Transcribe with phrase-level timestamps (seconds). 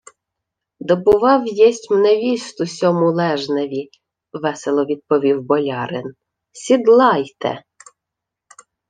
[0.89, 3.89] —Добував єсмь невісту сьому лежневі!—
[4.41, 6.13] весело відповів болярин.—
[6.51, 7.63] Сідлайте!